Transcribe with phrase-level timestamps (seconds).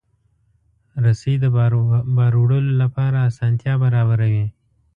[1.03, 1.45] رسۍ د
[2.15, 4.45] بار وړلو لپاره اسانتیا برابروي.